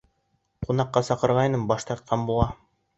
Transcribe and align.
Ҡунаҡҡа 0.67 1.05
саҡырғайным, 1.11 1.69
баш 1.75 1.89
тартҡан 1.93 2.29
була. 2.33 2.53